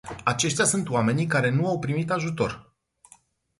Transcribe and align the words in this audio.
Aceștia 0.23 0.65
sunt 0.65 0.89
oamenii 0.89 1.25
care 1.25 1.49
nu 1.49 1.67
au 1.67 1.79
primit 1.79 2.11
ajutor. 2.11 2.73